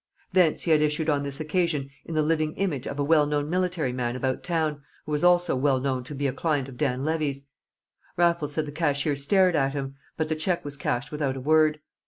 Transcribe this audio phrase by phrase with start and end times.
[0.33, 3.51] Thence he had issued on this occasion in the living image of a well known
[3.51, 7.05] military man about town who was also well known to be a client of Dan
[7.05, 7.47] Levy's.
[8.17, 11.81] Raffles said the cashier stared at him, but the cheque was cashed without a word.